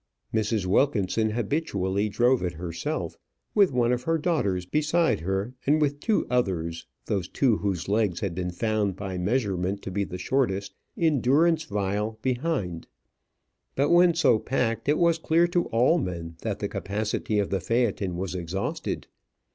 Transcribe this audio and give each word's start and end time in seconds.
Mrs. 0.33 0.65
Wilkinson 0.65 1.29
habitually 1.29 2.09
drove 2.09 2.41
it 2.41 2.53
herself, 2.53 3.19
with 3.53 3.71
one 3.71 3.91
of 3.93 4.01
her 4.01 4.17
daughters 4.17 4.65
beside 4.65 5.19
her, 5.19 5.53
and 5.67 5.79
with 5.79 5.99
two 5.99 6.25
others 6.27 6.87
those 7.05 7.27
two 7.29 7.57
whose 7.57 7.87
legs 7.87 8.19
had 8.21 8.33
been 8.33 8.49
found 8.49 8.95
by 8.95 9.19
measurement 9.19 9.83
to 9.83 9.91
be 9.91 10.03
the 10.03 10.17
shortest 10.17 10.73
in 10.97 11.21
durance 11.21 11.65
vile 11.65 12.17
behind; 12.23 12.87
but 13.75 13.91
when 13.91 14.15
so 14.15 14.39
packed, 14.39 14.89
it 14.89 14.97
was 14.97 15.19
clear 15.19 15.45
to 15.49 15.65
all 15.65 15.99
men 15.99 16.35
that 16.41 16.57
the 16.57 16.67
capacity 16.67 17.37
of 17.37 17.51
the 17.51 17.59
phaëton 17.59 18.15
was 18.15 18.33
exhausted. 18.33 19.05